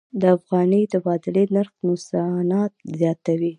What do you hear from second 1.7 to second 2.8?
نوسانات